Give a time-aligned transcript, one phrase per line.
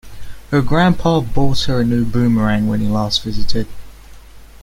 [0.49, 3.67] Her grandpa bought her a new boomerang when he last visited.